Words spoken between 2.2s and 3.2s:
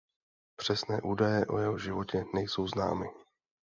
nejsou známy.